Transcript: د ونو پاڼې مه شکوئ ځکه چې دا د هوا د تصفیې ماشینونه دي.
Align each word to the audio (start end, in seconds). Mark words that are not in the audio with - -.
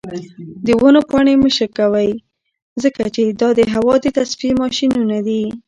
د 0.65 0.67
ونو 0.81 1.01
پاڼې 1.09 1.33
مه 1.41 1.49
شکوئ 1.57 2.09
ځکه 2.83 3.03
چې 3.15 3.23
دا 3.41 3.49
د 3.59 3.61
هوا 3.75 3.95
د 4.01 4.05
تصفیې 4.17 4.51
ماشینونه 4.61 5.17
دي. 5.27 5.43